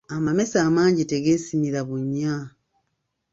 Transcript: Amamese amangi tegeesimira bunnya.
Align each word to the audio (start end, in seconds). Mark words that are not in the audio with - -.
Amamese 0.15 0.55
amangi 0.67 1.03
tegeesimira 1.11 1.79
bunnya. 1.87 2.35